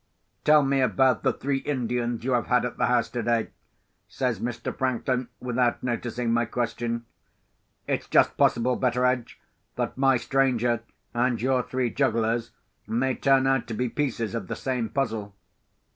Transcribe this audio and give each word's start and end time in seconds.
"Tell 0.45 0.63
me 0.63 0.81
about 0.81 1.21
the 1.21 1.31
three 1.31 1.59
Indians 1.59 2.23
you 2.23 2.31
have 2.31 2.47
had 2.47 2.65
at 2.65 2.77
the 2.79 2.87
house 2.87 3.07
today," 3.07 3.51
says 4.07 4.39
Mr. 4.39 4.75
Franklin, 4.75 5.27
without 5.39 5.83
noticing 5.83 6.33
my 6.33 6.45
question. 6.45 7.05
"It's 7.85 8.07
just 8.07 8.35
possible, 8.35 8.75
Betteredge, 8.75 9.39
that 9.75 9.99
my 9.99 10.17
stranger 10.17 10.81
and 11.13 11.39
your 11.39 11.61
three 11.61 11.91
jugglers 11.91 12.49
may 12.87 13.13
turn 13.13 13.45
out 13.45 13.67
to 13.67 13.75
be 13.75 13.89
pieces 13.89 14.33
of 14.33 14.47
the 14.47 14.55
same 14.55 14.89
puzzle." 14.89 15.35